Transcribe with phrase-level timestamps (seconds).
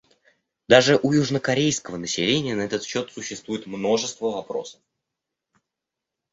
[0.67, 4.81] Даже у южнокорейского населения на этот счет существует множество вопросов.